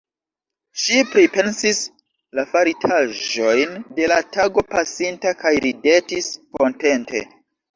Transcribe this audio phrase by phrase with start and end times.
[0.83, 1.81] Ŝi pripensis
[2.39, 7.23] la faritaĵojn de la tago pasinta kaj ridetis kontente.